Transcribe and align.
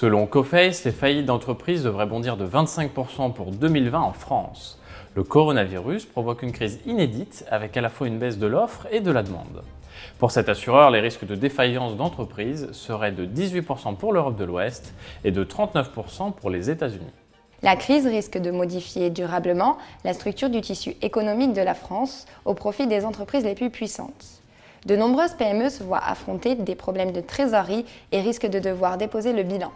Selon 0.00 0.26
Coface, 0.26 0.84
les 0.84 0.92
faillites 0.92 1.26
d'entreprises 1.26 1.82
devraient 1.82 2.06
bondir 2.06 2.36
de 2.36 2.46
25% 2.46 3.32
pour 3.32 3.50
2020 3.50 3.98
en 3.98 4.12
France. 4.12 4.78
Le 5.16 5.24
coronavirus 5.24 6.06
provoque 6.06 6.44
une 6.44 6.52
crise 6.52 6.78
inédite 6.86 7.44
avec 7.50 7.76
à 7.76 7.80
la 7.80 7.88
fois 7.88 8.06
une 8.06 8.20
baisse 8.20 8.38
de 8.38 8.46
l'offre 8.46 8.86
et 8.92 9.00
de 9.00 9.10
la 9.10 9.24
demande. 9.24 9.64
Pour 10.20 10.30
cet 10.30 10.48
assureur, 10.48 10.92
les 10.92 11.00
risques 11.00 11.26
de 11.26 11.34
défaillance 11.34 11.96
d'entreprises 11.96 12.70
seraient 12.70 13.10
de 13.10 13.26
18% 13.26 13.96
pour 13.96 14.12
l'Europe 14.12 14.36
de 14.36 14.44
l'Ouest 14.44 14.94
et 15.24 15.32
de 15.32 15.42
39% 15.42 16.32
pour 16.32 16.48
les 16.48 16.70
États-Unis. 16.70 17.10
La 17.64 17.74
crise 17.74 18.06
risque 18.06 18.38
de 18.38 18.52
modifier 18.52 19.10
durablement 19.10 19.78
la 20.04 20.12
structure 20.12 20.48
du 20.48 20.60
tissu 20.60 20.94
économique 21.02 21.54
de 21.54 21.62
la 21.62 21.74
France 21.74 22.26
au 22.44 22.54
profit 22.54 22.86
des 22.86 23.04
entreprises 23.04 23.42
les 23.42 23.56
plus 23.56 23.70
puissantes. 23.70 24.42
De 24.86 24.94
nombreuses 24.94 25.34
PME 25.34 25.70
se 25.70 25.82
voient 25.82 26.04
affronter 26.04 26.54
des 26.54 26.76
problèmes 26.76 27.10
de 27.10 27.20
trésorerie 27.20 27.84
et 28.12 28.20
risquent 28.20 28.46
de 28.46 28.60
devoir 28.60 28.96
déposer 28.96 29.32
le 29.32 29.42
bilan. 29.42 29.72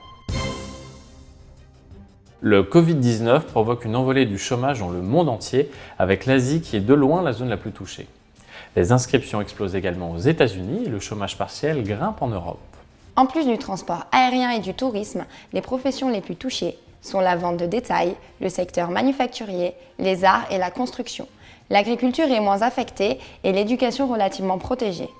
Le 2.44 2.64
Covid-19 2.64 3.42
provoque 3.42 3.84
une 3.84 3.94
envolée 3.94 4.26
du 4.26 4.36
chômage 4.36 4.80
dans 4.80 4.90
le 4.90 5.00
monde 5.00 5.28
entier, 5.28 5.70
avec 5.96 6.26
l'Asie 6.26 6.60
qui 6.60 6.74
est 6.74 6.80
de 6.80 6.92
loin 6.92 7.22
la 7.22 7.32
zone 7.32 7.48
la 7.48 7.56
plus 7.56 7.70
touchée. 7.70 8.08
Les 8.74 8.90
inscriptions 8.90 9.40
explosent 9.40 9.76
également 9.76 10.10
aux 10.10 10.18
États-Unis 10.18 10.86
et 10.86 10.88
le 10.88 10.98
chômage 10.98 11.38
partiel 11.38 11.84
grimpe 11.84 12.20
en 12.20 12.26
Europe. 12.26 12.58
En 13.14 13.26
plus 13.26 13.46
du 13.46 13.58
transport 13.58 14.06
aérien 14.10 14.50
et 14.50 14.58
du 14.58 14.74
tourisme, 14.74 15.24
les 15.52 15.60
professions 15.60 16.08
les 16.08 16.20
plus 16.20 16.34
touchées 16.34 16.76
sont 17.00 17.20
la 17.20 17.36
vente 17.36 17.58
de 17.58 17.66
détail, 17.66 18.16
le 18.40 18.48
secteur 18.48 18.90
manufacturier, 18.90 19.74
les 20.00 20.24
arts 20.24 20.46
et 20.50 20.58
la 20.58 20.72
construction. 20.72 21.28
L'agriculture 21.70 22.28
est 22.28 22.40
moins 22.40 22.62
affectée 22.62 23.20
et 23.44 23.52
l'éducation 23.52 24.08
relativement 24.08 24.58
protégée. 24.58 25.10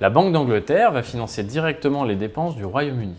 La 0.00 0.08
Banque 0.08 0.32
d'Angleterre 0.32 0.92
va 0.92 1.02
financer 1.02 1.42
directement 1.42 2.04
les 2.04 2.14
dépenses 2.14 2.54
du 2.54 2.64
Royaume-Uni. 2.64 3.16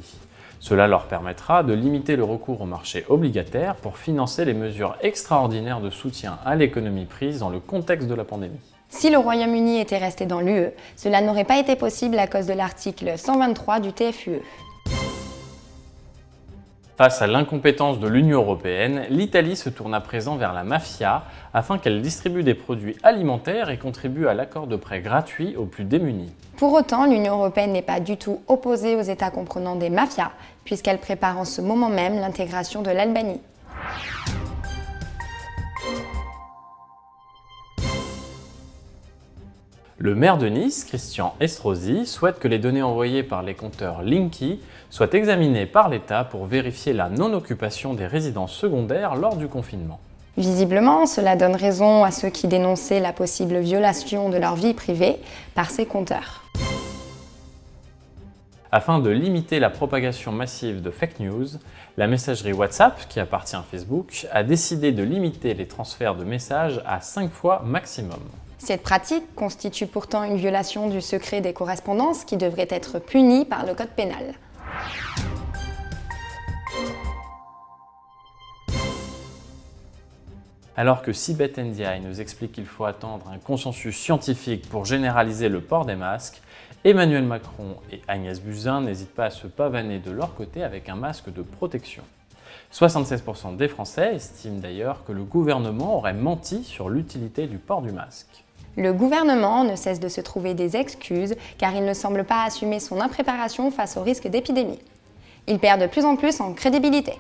Cela 0.60 0.88
leur 0.88 1.06
permettra 1.06 1.64
de 1.64 1.74
limiter 1.74 2.18
le 2.18 2.24
recours 2.24 2.62
au 2.62 2.66
marché 2.66 3.06
obligataire 3.08 3.76
pour 3.76 3.98
financer 3.98 4.44
les 4.44 4.54
mesures 4.54 4.98
extraordinaires 5.02 5.80
de 5.80 5.90
soutien 5.90 6.38
à 6.46 6.56
l'économie 6.56 7.06
prise 7.06 7.40
dans 7.40 7.50
le 7.50 7.60
contexte 7.60 8.08
de 8.08 8.14
la 8.14 8.26
pandémie. 8.26 8.60
Si 8.90 9.10
le 9.10 9.18
Royaume-Uni 9.18 9.80
était 9.80 9.98
resté 9.98 10.26
dans 10.26 10.42
l'UE, 10.42 10.72
cela 10.96 11.22
n'aurait 11.22 11.46
pas 11.46 11.60
été 11.60 11.76
possible 11.76 12.20
à 12.20 12.28
cause 12.28 12.48
de 12.48 12.54
l'article 12.54 13.18
123 13.18 13.80
du 13.80 13.94
TFUE. 13.94 14.42
Face 17.00 17.22
à 17.22 17.28
l'incompétence 17.28 18.02
de 18.02 18.10
l'Union 18.10 18.42
européenne, 18.42 19.06
l'Italie 19.10 19.56
se 19.56 19.70
tourne 19.70 19.94
à 19.94 20.02
présent 20.02 20.36
vers 20.36 20.52
la 20.52 20.66
mafia 20.66 21.24
afin 21.54 21.78
qu'elle 21.78 22.02
distribue 22.02 22.44
des 22.44 22.56
produits 22.56 22.98
alimentaires 23.04 23.70
et 23.70 23.78
contribue 23.78 24.28
à 24.28 24.34
l'accord 24.34 24.68
de 24.68 24.76
prêt 24.76 25.00
gratuit 25.00 25.56
aux 25.56 25.64
plus 25.64 25.86
démunis. 25.86 26.34
Pour 26.58 26.74
autant, 26.74 27.06
l'Union 27.06 27.36
européenne 27.36 27.72
n'est 27.72 27.82
pas 27.82 28.02
du 28.02 28.18
tout 28.18 28.42
opposée 28.50 28.98
aux 28.98 29.02
États 29.02 29.32
comprenant 29.32 29.78
des 29.78 29.90
mafias, 29.90 30.32
puisqu'elle 30.66 30.98
prépare 30.98 31.40
en 31.40 31.46
ce 31.46 31.62
moment 31.62 31.88
même 31.88 32.20
l'intégration 32.20 32.82
de 32.82 32.92
l'Albanie. 32.92 33.40
Le 40.02 40.16
maire 40.16 40.38
de 40.38 40.48
Nice, 40.48 40.86
Christian 40.86 41.36
Estrosi, 41.42 42.06
souhaite 42.06 42.40
que 42.40 42.48
les 42.48 42.58
données 42.58 42.82
envoyées 42.82 43.22
par 43.22 43.44
les 43.44 43.54
compteurs 43.54 44.02
Linky 44.02 44.62
soient 44.90 45.12
examinées 45.12 45.66
par 45.66 45.90
l'État 45.90 46.24
pour 46.24 46.46
vérifier 46.46 46.94
la 46.94 47.10
non-occupation 47.10 47.94
des 47.94 48.08
résidences 48.08 48.54
secondaires 48.54 49.18
lors 49.18 49.36
du 49.36 49.50
confinement. 49.50 50.00
Visiblement, 50.38 51.06
cela 51.06 51.36
donne 51.36 51.58
raison 51.58 52.06
à 52.06 52.12
ceux 52.12 52.30
qui 52.30 52.48
dénonçaient 52.48 53.02
la 53.02 53.12
possible 53.12 53.58
violation 53.58 54.30
de 54.30 54.38
leur 54.38 54.56
vie 54.56 54.74
privée 54.74 55.18
par 55.54 55.70
ces 55.70 55.86
compteurs. 55.86 56.46
Afin 58.72 59.00
de 59.00 59.10
limiter 59.10 59.60
la 59.60 59.70
propagation 59.70 60.32
massive 60.32 60.82
de 60.82 60.92
fake 60.92 61.20
news, 61.20 61.48
la 61.98 62.08
messagerie 62.08 62.54
WhatsApp, 62.54 63.06
qui 63.10 63.20
appartient 63.20 63.58
à 63.58 63.66
Facebook, 63.70 64.28
a 64.32 64.44
décidé 64.44 64.94
de 64.94 65.04
limiter 65.04 65.54
les 65.56 65.68
transferts 65.68 66.16
de 66.16 66.24
messages 66.24 66.82
à 66.86 67.02
5 67.02 67.30
fois 67.30 67.64
maximum. 67.66 68.22
Cette 68.60 68.84
pratique 68.84 69.34
constitue 69.36 69.88
pourtant 69.88 70.24
une 70.24 70.36
violation 70.36 70.90
du 70.90 71.02
secret 71.02 71.40
des 71.40 71.54
correspondances 71.54 72.26
qui 72.26 72.36
devrait 72.38 72.68
être 72.70 73.00
punie 73.00 73.46
par 73.46 73.66
le 73.66 73.74
Code 73.74 73.90
pénal. 73.90 74.36
Alors 80.76 81.02
que 81.02 81.14
Sibeth 81.14 81.58
Ndiaye 81.58 82.02
nous 82.02 82.22
explique 82.22 82.52
qu'il 82.52 82.66
faut 82.66 82.86
attendre 82.86 83.28
un 83.30 83.38
consensus 83.38 83.98
scientifique 83.98 84.70
pour 84.70 84.86
généraliser 84.86 85.50
le 85.50 85.62
port 85.62 85.86
des 85.86 85.96
masques, 85.96 86.42
Emmanuel 86.84 87.24
Macron 87.24 87.78
et 87.92 88.02
Agnès 88.08 88.42
Buzyn 88.42 88.82
n'hésitent 88.82 89.16
pas 89.16 89.26
à 89.26 89.30
se 89.30 89.48
pavaner 89.48 90.00
de 90.00 90.12
leur 90.12 90.36
côté 90.36 90.64
avec 90.64 90.90
un 90.90 90.96
masque 90.96 91.34
de 91.34 91.42
protection. 91.42 92.04
76% 92.74 93.56
des 93.56 93.68
Français 93.68 94.16
estiment 94.16 94.60
d'ailleurs 94.60 95.04
que 95.06 95.12
le 95.12 95.24
gouvernement 95.24 95.98
aurait 95.98 96.14
menti 96.14 96.64
sur 96.64 96.90
l'utilité 96.90 97.48
du 97.48 97.58
port 97.58 97.82
du 97.82 97.92
masque. 97.92 98.44
Le 98.80 98.94
gouvernement 98.94 99.66
ne 99.66 99.76
cesse 99.76 100.00
de 100.00 100.08
se 100.08 100.22
trouver 100.22 100.54
des 100.54 100.78
excuses 100.78 101.36
car 101.58 101.76
il 101.76 101.84
ne 101.84 101.94
semble 101.94 102.24
pas 102.24 102.46
assumer 102.46 102.80
son 102.80 103.02
impréparation 103.02 103.72
face 103.72 103.98
au 103.98 104.04
risque 104.04 104.30
d'épidémie. 104.30 104.80
Il 105.48 105.60
perd 105.60 105.82
de 105.82 105.88
plus 105.88 106.06
en 106.06 106.16
plus 106.16 106.40
en 106.40 106.54
crédibilité. 106.54 107.12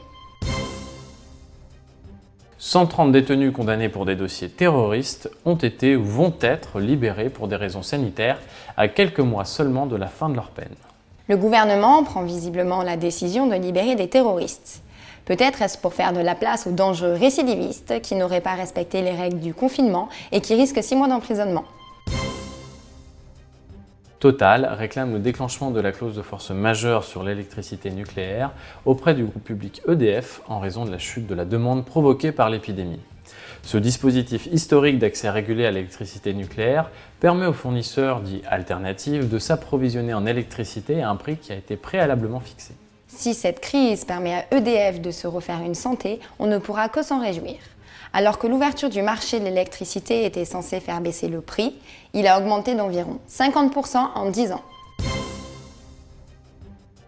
130 2.60 3.12
détenus 3.12 3.52
condamnés 3.52 3.90
pour 3.90 4.06
des 4.06 4.16
dossiers 4.16 4.48
terroristes 4.48 5.30
ont 5.44 5.56
été 5.56 5.98
ou 5.98 6.04
vont 6.06 6.34
être 6.40 6.80
libérés 6.80 7.30
pour 7.30 7.50
des 7.50 7.58
raisons 7.58 7.84
sanitaires 7.84 8.40
à 8.78 8.88
quelques 8.88 9.20
mois 9.20 9.44
seulement 9.44 9.86
de 9.86 9.98
la 9.98 10.08
fin 10.08 10.30
de 10.30 10.36
leur 10.36 10.52
peine. 10.52 10.76
Le 11.28 11.36
gouvernement 11.36 12.06
prend 12.06 12.24
visiblement 12.24 12.84
la 12.84 12.96
décision 12.96 13.48
de 13.48 13.56
libérer 13.56 13.96
des 13.96 14.08
terroristes. 14.08 14.82
Peut-être 15.30 15.62
est-ce 15.62 15.78
pour 15.78 15.94
faire 15.94 16.12
de 16.12 16.22
la 16.22 16.34
place 16.34 16.66
aux 16.66 16.72
dangereux 16.72 17.14
récidivistes 17.14 18.02
qui 18.02 18.16
n'auraient 18.16 18.42
pas 18.42 18.56
respecté 18.56 19.04
les 19.04 19.12
règles 19.12 19.40
du 19.40 19.54
confinement 19.54 20.10
et 20.32 20.42
qui 20.42 20.56
risquent 20.56 20.82
6 20.82 20.96
mois 20.96 21.08
d'emprisonnement. 21.08 21.66
Total 24.20 24.66
réclame 24.66 25.14
le 25.14 25.20
déclenchement 25.20 25.70
de 25.70 25.80
la 25.80 25.92
clause 25.92 26.16
de 26.16 26.24
force 26.24 26.50
majeure 26.50 27.04
sur 27.04 27.22
l'électricité 27.22 27.92
nucléaire 27.92 28.50
auprès 28.86 29.14
du 29.14 29.24
groupe 29.24 29.44
public 29.44 29.84
EDF 29.88 30.42
en 30.48 30.60
raison 30.60 30.84
de 30.84 30.90
la 30.90 30.98
chute 30.98 31.28
de 31.28 31.36
la 31.36 31.46
demande 31.46 31.86
provoquée 31.86 32.32
par 32.32 32.50
l'épidémie. 32.50 33.00
Ce 33.62 33.78
dispositif 33.78 34.48
historique 34.48 34.98
d'accès 34.98 35.30
régulé 35.30 35.68
à 35.68 35.72
l'électricité 35.72 36.34
nucléaire 36.34 36.90
permet 37.20 37.46
aux 37.46 37.54
fournisseurs 37.54 38.22
dits 38.22 38.42
alternatifs 38.50 39.30
de 39.30 39.38
s'approvisionner 39.38 40.16
en 40.16 40.26
électricité 40.26 41.04
à 41.04 41.12
un 41.12 41.16
prix 41.18 41.38
qui 41.38 41.52
a 41.52 41.56
été 41.56 41.78
préalablement 41.78 42.40
fixé. 42.40 42.74
Si 43.10 43.34
cette 43.34 43.60
crise 43.60 44.06
permet 44.06 44.36
à 44.36 44.46
EDF 44.56 45.02
de 45.02 45.10
se 45.10 45.26
refaire 45.26 45.62
une 45.62 45.76
santé, 45.76 46.20
on 46.38 46.46
ne 46.46 46.60
pourra 46.60 46.90
que 46.90 47.02
s'en 47.02 47.20
réjouir. 47.20 47.58
Alors 48.14 48.38
que 48.38 48.48
l'ouverture 48.48 48.90
du 48.90 49.02
marché 49.02 49.40
de 49.40 49.46
l'électricité 49.46 50.26
était 50.26 50.46
censée 50.46 50.80
faire 50.80 51.02
baisser 51.02 51.28
le 51.28 51.42
prix, 51.42 51.76
il 52.14 52.28
a 52.28 52.40
augmenté 52.40 52.76
d'environ 52.76 53.20
50% 53.28 53.98
en 54.16 54.30
10 54.30 54.52
ans. 54.54 54.62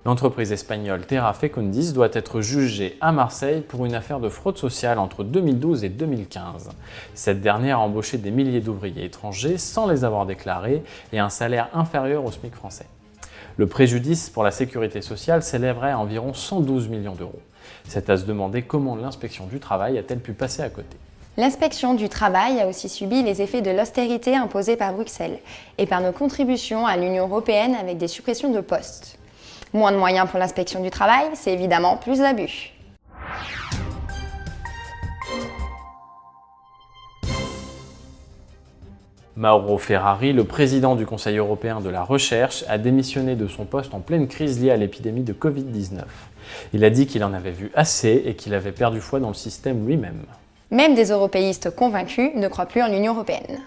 L'entreprise 0.04 0.52
espagnole 0.52 1.06
Terra 1.06 1.32
Fecundis 1.34 1.94
doit 1.94 2.10
être 2.12 2.42
jugée 2.42 2.98
à 3.02 3.12
Marseille 3.12 3.62
pour 3.62 3.86
une 3.86 3.94
affaire 3.94 4.20
de 4.20 4.30
fraude 4.30 4.58
sociale 4.58 4.98
entre 4.98 5.24
2012 5.24 5.84
et 5.84 5.90
2015. 5.90 6.70
Cette 7.14 7.42
dernière 7.42 7.78
a 7.78 7.82
embauché 7.82 8.18
des 8.18 8.32
milliers 8.32 8.62
d'ouvriers 8.62 9.06
étrangers 9.06 9.60
sans 9.60 9.88
les 9.88 10.04
avoir 10.04 10.26
déclarés 10.26 10.84
et 11.14 11.20
un 11.20 11.30
salaire 11.30 11.70
inférieur 11.76 12.26
au 12.26 12.32
SMIC 12.32 12.56
français. 12.56 12.88
Le 13.58 13.68
préjudice 13.68 14.30
pour 14.30 14.44
la 14.44 14.52
sécurité 14.52 15.02
sociale 15.02 15.44
s'élèverait 15.44 15.92
à 15.92 16.00
environ 16.00 16.34
112 16.34 16.88
millions 16.88 17.16
d'euros. 17.16 17.42
C'est 17.88 18.10
à 18.10 18.18
se 18.18 18.26
demander 18.26 18.62
comment 18.62 18.96
l'inspection 18.96 19.46
du 19.46 19.60
travail 19.60 19.98
a-t-elle 19.98 20.20
pu 20.20 20.34
passer 20.34 20.62
à 20.62 20.70
côté? 20.70 20.98
L'inspection 21.38 21.94
du 21.94 22.10
travail 22.10 22.60
a 22.60 22.68
aussi 22.68 22.90
subi 22.90 23.24
les 23.24 23.42
effets 23.42 23.62
de 23.62 23.72
l'austérité 23.72 24.36
imposée 24.36 24.76
par 24.76 24.94
Bruxelles 24.94 25.40
et 25.78 25.86
par 25.86 26.02
nos 26.02 26.12
contributions 26.12 26.86
à 26.86 26.98
l'Union 26.98 27.28
européenne 27.28 27.76
avec 27.80 27.98
des 27.98 28.08
suppressions 28.08 28.52
de 28.52 28.62
postes. 28.62 29.18
Moins 29.74 29.92
de 29.92 29.98
moyens 29.98 30.30
pour 30.30 30.40
l'inspection 30.40 30.82
du 30.82 30.90
travail, 30.90 31.28
c'est 31.34 31.54
évidemment 31.54 31.96
plus 31.96 32.20
d'abus. 32.20 32.74
Mauro 39.38 39.78
Ferrari, 39.78 40.34
le 40.34 40.44
président 40.44 40.96
du 40.96 41.06
Conseil 41.06 41.38
européen 41.38 41.80
de 41.80 41.90
la 41.90 42.04
recherche, 42.04 42.66
a 42.68 42.78
démissionné 42.78 43.36
de 43.36 43.48
son 43.48 43.64
poste 43.64 43.94
en 43.94 44.02
pleine 44.02 44.28
crise 44.28 44.62
liée 44.62 44.72
à 44.72 44.78
l'épidémie 44.78 45.24
de 45.24 45.32
Covid-19. 45.32 46.02
Il 46.74 46.84
a 46.84 46.90
dit 46.90 47.08
qu'il 47.08 47.24
en 47.24 47.34
avait 47.34 47.52
vu 47.52 47.72
assez 47.74 48.24
et 48.26 48.36
qu'il 48.36 48.54
avait 48.54 48.74
perdu 48.74 49.00
foi 49.00 49.22
dans 49.22 49.30
le 49.30 49.34
système 49.34 49.88
lui-même. 49.88 50.24
Même 50.70 50.96
des 50.96 51.12
européistes 51.12 51.74
convaincus 51.74 52.32
ne 52.36 52.48
croient 52.50 52.66
plus 52.66 52.82
en 52.82 52.90
l'Union 52.90 53.14
européenne. 53.14 53.60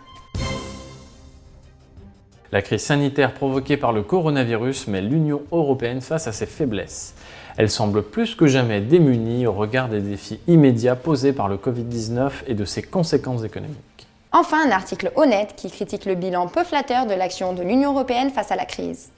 La 2.53 2.61
crise 2.61 2.83
sanitaire 2.83 3.33
provoquée 3.33 3.79
par 3.79 3.93
le 3.93 4.03
coronavirus 4.03 4.87
met 4.89 5.01
l'Union 5.01 5.43
européenne 5.51 6.03
face 6.03 6.27
à 6.27 6.33
ses 6.33 6.47
faiblesses. 6.47 7.15
Elle 7.57 7.71
semble 7.71 8.03
plus 8.03 8.35
que 8.35 8.47
jamais 8.47 8.83
démunie 8.83 9.47
au 9.47 9.53
regard 9.53 9.89
des 9.89 10.01
défis 10.01 10.41
immédiats 10.47 10.95
posés 10.95 11.33
par 11.33 11.49
le 11.49 11.57
Covid-19 11.57 12.31
et 12.49 12.55
de 12.55 12.65
ses 12.65 12.83
conséquences 12.83 13.45
économiques. 13.45 13.94
Enfin, 14.37 14.67
un 14.67 14.73
article 14.73 15.13
honnête 15.15 15.55
qui 15.57 15.71
critique 15.71 16.07
le 16.07 16.17
bilan 16.17 16.49
peu 16.49 16.65
flatteur 16.65 17.07
de 17.07 17.15
l'action 17.15 17.53
de 17.53 17.63
l'Union 17.63 17.93
européenne 17.93 18.31
face 18.31 18.51
à 18.51 18.57
la 18.57 18.65
crise. 18.65 19.11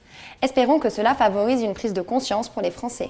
Espérons 0.43 0.77
que 0.77 0.91
cela 0.91 1.15
favorise 1.15 1.63
une 1.63 1.73
prise 1.73 1.93
de 1.93 2.03
conscience 2.03 2.49
pour 2.49 2.61
les 2.61 2.69
Français. 2.69 3.09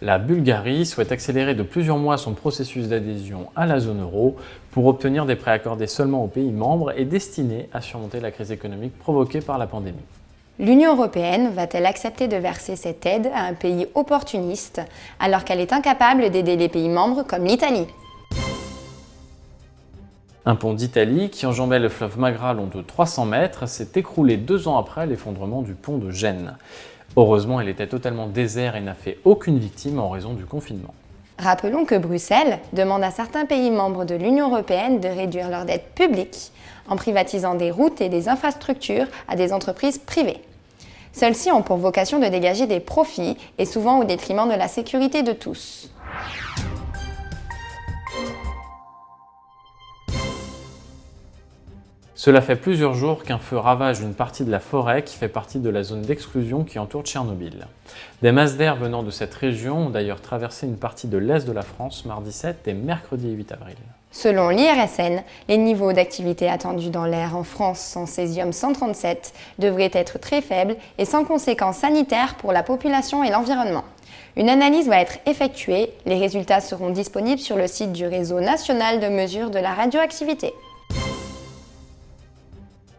La 0.00 0.16
Bulgarie 0.18 0.86
souhaite 0.86 1.12
accélérer 1.12 1.54
de 1.54 1.62
plusieurs 1.62 1.98
mois 1.98 2.16
son 2.16 2.32
processus 2.32 2.88
d'adhésion 2.88 3.48
à 3.54 3.66
la 3.66 3.78
zone 3.78 4.00
euro 4.00 4.36
pour 4.70 4.86
obtenir 4.86 5.26
des 5.26 5.36
prêts 5.36 5.50
accordés 5.50 5.86
seulement 5.86 6.24
aux 6.24 6.28
pays 6.28 6.50
membres 6.50 6.98
et 6.98 7.04
destinés 7.04 7.68
à 7.74 7.82
surmonter 7.82 8.20
la 8.20 8.30
crise 8.30 8.52
économique 8.52 8.98
provoquée 8.98 9.42
par 9.42 9.58
la 9.58 9.66
pandémie. 9.66 9.98
L'Union 10.60 10.96
européenne 10.96 11.50
va-t-elle 11.50 11.84
accepter 11.84 12.26
de 12.26 12.36
verser 12.36 12.74
cette 12.74 13.04
aide 13.04 13.30
à 13.34 13.42
un 13.42 13.52
pays 13.52 13.86
opportuniste 13.94 14.80
alors 15.20 15.44
qu'elle 15.44 15.60
est 15.60 15.74
incapable 15.74 16.30
d'aider 16.30 16.56
les 16.56 16.70
pays 16.70 16.88
membres 16.88 17.22
comme 17.22 17.44
l'Italie? 17.44 17.86
Un 20.44 20.56
pont 20.56 20.72
d'Italie 20.72 21.30
qui 21.30 21.46
enjambait 21.46 21.78
le 21.78 21.88
fleuve 21.88 22.18
Magra 22.18 22.52
long 22.52 22.66
de 22.66 22.82
300 22.82 23.26
mètres 23.26 23.68
s'est 23.68 23.90
écroulé 23.94 24.36
deux 24.36 24.66
ans 24.66 24.76
après 24.76 25.06
l'effondrement 25.06 25.62
du 25.62 25.74
pont 25.74 25.98
de 25.98 26.10
Gênes. 26.10 26.56
Heureusement, 27.16 27.60
il 27.60 27.68
était 27.68 27.86
totalement 27.86 28.26
désert 28.26 28.74
et 28.74 28.80
n'a 28.80 28.94
fait 28.94 29.18
aucune 29.24 29.60
victime 29.60 30.00
en 30.00 30.10
raison 30.10 30.32
du 30.32 30.44
confinement. 30.44 30.94
Rappelons 31.38 31.84
que 31.84 31.94
Bruxelles 31.94 32.58
demande 32.72 33.04
à 33.04 33.12
certains 33.12 33.46
pays 33.46 33.70
membres 33.70 34.04
de 34.04 34.16
l'Union 34.16 34.48
européenne 34.50 34.98
de 34.98 35.06
réduire 35.06 35.48
leur 35.48 35.64
dette 35.64 35.94
publique 35.94 36.50
en 36.88 36.96
privatisant 36.96 37.54
des 37.54 37.70
routes 37.70 38.00
et 38.00 38.08
des 38.08 38.28
infrastructures 38.28 39.06
à 39.28 39.36
des 39.36 39.52
entreprises 39.52 39.98
privées. 39.98 40.40
Celles-ci 41.12 41.52
ont 41.52 41.62
pour 41.62 41.76
vocation 41.76 42.18
de 42.18 42.26
dégager 42.26 42.66
des 42.66 42.80
profits 42.80 43.36
et 43.58 43.64
souvent 43.64 44.00
au 44.00 44.04
détriment 44.04 44.48
de 44.48 44.56
la 44.56 44.66
sécurité 44.66 45.22
de 45.22 45.32
tous. 45.32 45.92
Cela 52.24 52.40
fait 52.40 52.54
plusieurs 52.54 52.94
jours 52.94 53.24
qu'un 53.24 53.38
feu 53.40 53.56
ravage 53.56 54.00
une 54.00 54.14
partie 54.14 54.44
de 54.44 54.50
la 54.52 54.60
forêt 54.60 55.02
qui 55.02 55.16
fait 55.16 55.26
partie 55.26 55.58
de 55.58 55.68
la 55.68 55.82
zone 55.82 56.02
d'exclusion 56.02 56.62
qui 56.62 56.78
entoure 56.78 57.02
Tchernobyl. 57.02 57.66
Des 58.22 58.30
masses 58.30 58.56
d'air 58.56 58.76
venant 58.76 59.02
de 59.02 59.10
cette 59.10 59.34
région 59.34 59.86
ont 59.86 59.90
d'ailleurs 59.90 60.20
traversé 60.20 60.68
une 60.68 60.76
partie 60.76 61.08
de 61.08 61.18
l'est 61.18 61.44
de 61.44 61.50
la 61.50 61.62
France 61.62 62.04
mardi 62.04 62.30
7 62.30 62.68
et 62.68 62.74
mercredi 62.74 63.28
8 63.28 63.50
avril. 63.50 63.74
Selon 64.12 64.50
l'IRSN, 64.50 65.24
les 65.48 65.56
niveaux 65.56 65.92
d'activité 65.92 66.48
attendus 66.48 66.90
dans 66.90 67.06
l'air 67.06 67.36
en 67.36 67.42
France 67.42 67.80
sans 67.80 68.06
césium 68.06 68.52
137 68.52 69.34
devraient 69.58 69.90
être 69.92 70.20
très 70.20 70.42
faibles 70.42 70.76
et 70.98 71.04
sans 71.04 71.24
conséquences 71.24 71.78
sanitaires 71.78 72.36
pour 72.36 72.52
la 72.52 72.62
population 72.62 73.24
et 73.24 73.30
l'environnement. 73.30 73.82
Une 74.36 74.48
analyse 74.48 74.86
va 74.88 75.00
être 75.00 75.18
effectuée, 75.26 75.90
les 76.06 76.20
résultats 76.20 76.60
seront 76.60 76.90
disponibles 76.90 77.40
sur 77.40 77.56
le 77.56 77.66
site 77.66 77.90
du 77.90 78.06
réseau 78.06 78.38
national 78.38 79.00
de 79.00 79.08
mesure 79.08 79.50
de 79.50 79.58
la 79.58 79.74
radioactivité. 79.74 80.54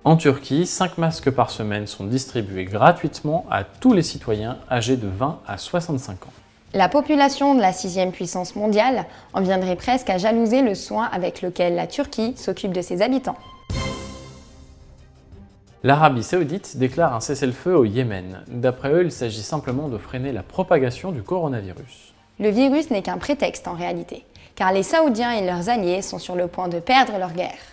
En 0.06 0.18
Turquie, 0.18 0.66
5 0.66 0.98
masques 0.98 1.32
par 1.32 1.50
semaine 1.50 1.88
sont 1.88 2.04
distribués 2.04 2.66
gratuitement 2.66 3.46
à 3.50 3.64
tous 3.64 3.94
les 3.94 4.02
citoyens 4.02 4.58
âgés 4.70 4.98
de 4.98 5.08
20 5.08 5.40
à 5.48 5.58
65 5.58 6.28
ans. 6.28 6.34
La 6.74 6.90
population 6.90 7.56
de 7.56 7.62
la 7.62 7.72
sixième 7.72 8.12
puissance 8.12 8.58
mondiale 8.58 9.06
en 9.32 9.40
viendrait 9.40 9.78
presque 9.78 10.10
à 10.10 10.18
jalouser 10.18 10.62
le 10.62 10.76
soin 10.76 11.06
avec 11.06 11.42
lequel 11.42 11.76
la 11.76 11.88
Turquie 11.88 12.34
s'occupe 12.36 12.74
de 12.74 12.82
ses 12.82 13.02
habitants. 13.02 13.38
L'Arabie 15.84 16.24
saoudite 16.24 16.76
déclare 16.76 17.14
un 17.14 17.22
cessez-le-feu 17.22 17.74
au 17.74 17.86
Yémen. 17.86 18.44
D'après 18.50 18.92
eux, 18.92 19.06
il 19.06 19.12
s'agit 19.12 19.42
simplement 19.42 19.88
de 19.88 19.98
freiner 19.98 20.34
la 20.34 20.44
propagation 20.44 21.14
du 21.14 21.24
coronavirus. 21.24 22.14
Le 22.42 22.50
virus 22.50 22.90
n'est 22.90 23.04
qu'un 23.04 23.18
prétexte 23.18 23.70
en 23.70 23.74
réalité, 23.74 24.26
car 24.56 24.74
les 24.74 24.84
Saoudiens 24.84 25.32
et 25.32 25.46
leurs 25.46 25.70
alliés 25.70 26.02
sont 26.02 26.20
sur 26.20 26.36
le 26.36 26.48
point 26.48 26.68
de 26.68 26.80
perdre 26.80 27.18
leur 27.18 27.32
guerre. 27.32 27.73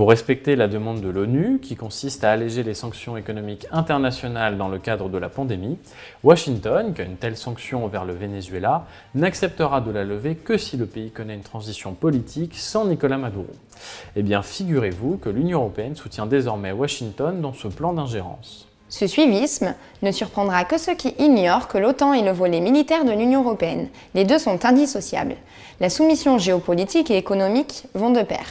Pour 0.00 0.08
respecter 0.08 0.56
la 0.56 0.66
demande 0.66 1.02
de 1.02 1.10
l'ONU, 1.10 1.58
qui 1.60 1.76
consiste 1.76 2.24
à 2.24 2.30
alléger 2.30 2.62
les 2.62 2.72
sanctions 2.72 3.18
économiques 3.18 3.66
internationales 3.70 4.56
dans 4.56 4.68
le 4.68 4.78
cadre 4.78 5.10
de 5.10 5.18
la 5.18 5.28
pandémie, 5.28 5.76
Washington, 6.24 6.94
qui 6.94 7.02
a 7.02 7.04
une 7.04 7.18
telle 7.18 7.36
sanction 7.36 7.84
envers 7.84 8.06
le 8.06 8.14
Venezuela, 8.14 8.86
n'acceptera 9.14 9.82
de 9.82 9.90
la 9.90 10.02
lever 10.04 10.36
que 10.36 10.56
si 10.56 10.78
le 10.78 10.86
pays 10.86 11.10
connaît 11.10 11.34
une 11.34 11.42
transition 11.42 11.92
politique 11.92 12.56
sans 12.56 12.86
Nicolas 12.86 13.18
Maduro. 13.18 13.50
Eh 14.16 14.22
bien, 14.22 14.40
figurez-vous 14.40 15.18
que 15.18 15.28
l'Union 15.28 15.58
européenne 15.58 15.96
soutient 15.96 16.24
désormais 16.24 16.72
Washington 16.72 17.38
dans 17.42 17.52
ce 17.52 17.68
plan 17.68 17.92
d'ingérence. 17.92 18.68
Ce 18.88 19.06
suivisme 19.06 19.74
ne 20.00 20.12
surprendra 20.12 20.64
que 20.64 20.78
ceux 20.78 20.94
qui 20.94 21.14
ignorent 21.18 21.68
que 21.68 21.76
l'OTAN 21.76 22.14
est 22.14 22.24
le 22.24 22.32
volet 22.32 22.62
militaire 22.62 23.04
de 23.04 23.12
l'Union 23.12 23.42
européenne. 23.42 23.88
Les 24.14 24.24
deux 24.24 24.38
sont 24.38 24.64
indissociables. 24.64 25.36
La 25.78 25.90
soumission 25.90 26.38
géopolitique 26.38 27.10
et 27.10 27.18
économique 27.18 27.84
vont 27.92 28.12
de 28.12 28.22
pair. 28.22 28.46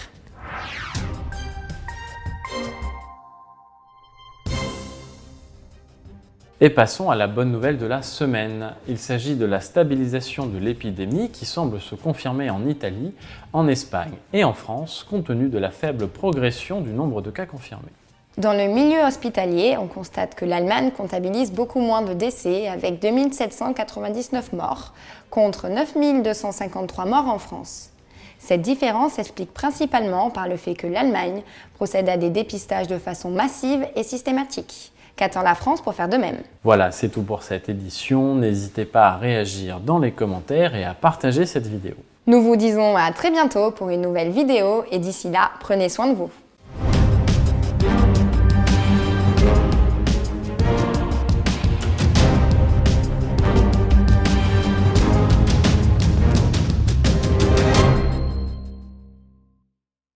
Et 6.61 6.69
passons 6.69 7.09
à 7.09 7.15
la 7.15 7.27
bonne 7.27 7.53
nouvelle 7.53 7.77
de 7.77 7.85
la 7.85 8.01
semaine. 8.01 8.73
Il 8.89 8.97
s'agit 8.97 9.37
de 9.37 9.45
la 9.45 9.61
stabilisation 9.61 10.45
de 10.45 10.57
l'épidémie 10.57 11.29
qui 11.29 11.45
semble 11.45 11.79
se 11.79 11.95
confirmer 11.95 12.49
en 12.49 12.67
Italie, 12.67 13.13
en 13.53 13.69
Espagne 13.69 14.11
et 14.33 14.43
en 14.43 14.51
France, 14.51 15.07
compte 15.09 15.27
tenu 15.27 15.47
de 15.47 15.57
la 15.57 15.71
faible 15.71 16.09
progression 16.09 16.81
du 16.81 16.89
nombre 16.89 17.21
de 17.21 17.31
cas 17.31 17.45
confirmés. 17.45 17.93
Dans 18.37 18.51
le 18.51 18.67
milieu 18.67 18.99
hospitalier, 19.07 19.77
on 19.79 19.87
constate 19.87 20.35
que 20.35 20.43
l'Allemagne 20.43 20.91
comptabilise 20.91 21.53
beaucoup 21.53 21.79
moins 21.79 22.01
de 22.01 22.13
décès, 22.13 22.67
avec 22.67 22.99
2799 22.99 24.51
morts, 24.51 24.93
contre 25.29 25.69
9253 25.69 27.05
morts 27.05 27.29
en 27.29 27.39
France. 27.39 27.91
Cette 28.37 28.61
différence 28.61 29.13
s'explique 29.13 29.53
principalement 29.53 30.29
par 30.29 30.49
le 30.49 30.57
fait 30.57 30.73
que 30.73 30.87
l'Allemagne 30.87 31.41
procède 31.75 32.09
à 32.09 32.17
des 32.17 32.29
dépistages 32.29 32.87
de 32.87 32.97
façon 32.97 33.29
massive 33.29 33.87
et 33.95 34.03
systématique. 34.03 34.91
Qu'attend 35.19 35.41
la 35.41 35.53
France 35.53 35.81
pour 35.81 35.93
faire 35.93 36.07
de 36.07 36.15
même 36.15 36.37
Voilà, 36.63 36.93
c'est 36.93 37.09
tout 37.09 37.23
pour 37.23 37.43
cette 37.43 37.67
édition. 37.67 38.35
N'hésitez 38.35 38.85
pas 38.85 39.09
à 39.09 39.17
réagir 39.17 39.81
dans 39.81 39.99
les 39.99 40.13
commentaires 40.13 40.75
et 40.75 40.85
à 40.85 40.93
partager 40.93 41.45
cette 41.45 41.67
vidéo. 41.67 41.95
Nous 42.25 42.41
vous 42.41 42.55
disons 42.55 42.95
à 42.95 43.11
très 43.11 43.29
bientôt 43.29 43.71
pour 43.71 43.89
une 43.89 43.99
nouvelle 43.99 44.29
vidéo 44.29 44.85
et 44.91 44.97
d'ici 44.97 45.29
là, 45.29 45.51
prenez 45.59 45.89
soin 45.89 46.07
de 46.07 46.13
vous. 46.13 46.29